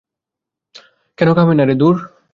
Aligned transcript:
-কেন 1.17 1.29
খাবে 1.33 1.53
না 1.55 1.63
রে, 1.65 1.75
দূর। 1.75 1.95